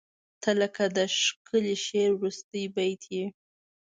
•ته 0.41 0.51
لکه 0.61 0.83
د 0.97 0.99
ښکلي 1.19 1.75
شعر 1.85 2.11
وروستی 2.15 2.63
بیت 2.75 3.01
یې. 3.15 3.25